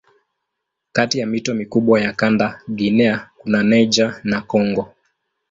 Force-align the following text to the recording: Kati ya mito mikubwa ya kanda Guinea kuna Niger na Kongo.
Kati 0.91 1.19
ya 1.19 1.25
mito 1.27 1.53
mikubwa 1.53 2.01
ya 2.01 2.13
kanda 2.13 2.61
Guinea 2.67 3.29
kuna 3.37 3.63
Niger 3.63 4.21
na 4.23 4.41
Kongo. 4.41 4.93